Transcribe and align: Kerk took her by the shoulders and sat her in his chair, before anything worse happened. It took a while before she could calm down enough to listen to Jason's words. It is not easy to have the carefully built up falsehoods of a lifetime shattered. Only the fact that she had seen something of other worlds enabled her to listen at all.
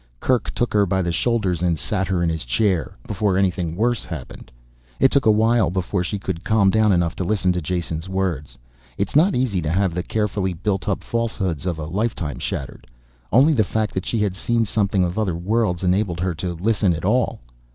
Kerk 0.19 0.49
took 0.55 0.73
her 0.73 0.87
by 0.87 1.03
the 1.03 1.11
shoulders 1.11 1.61
and 1.61 1.77
sat 1.77 2.07
her 2.07 2.23
in 2.23 2.29
his 2.31 2.43
chair, 2.43 2.97
before 3.05 3.37
anything 3.37 3.75
worse 3.75 4.03
happened. 4.03 4.51
It 4.99 5.11
took 5.11 5.27
a 5.27 5.31
while 5.31 5.69
before 5.69 6.03
she 6.03 6.17
could 6.17 6.43
calm 6.43 6.71
down 6.71 6.91
enough 6.91 7.15
to 7.17 7.23
listen 7.23 7.51
to 7.51 7.61
Jason's 7.61 8.09
words. 8.09 8.57
It 8.97 9.09
is 9.09 9.15
not 9.15 9.35
easy 9.35 9.61
to 9.61 9.69
have 9.69 9.93
the 9.93 10.01
carefully 10.01 10.53
built 10.55 10.89
up 10.89 11.03
falsehoods 11.03 11.67
of 11.67 11.77
a 11.77 11.85
lifetime 11.85 12.39
shattered. 12.39 12.87
Only 13.31 13.53
the 13.53 13.63
fact 13.63 13.93
that 13.93 14.07
she 14.07 14.17
had 14.17 14.35
seen 14.35 14.65
something 14.65 15.03
of 15.03 15.19
other 15.19 15.35
worlds 15.35 15.83
enabled 15.83 16.19
her 16.21 16.33
to 16.33 16.55
listen 16.55 16.95
at 16.95 17.05
all. 17.05 17.39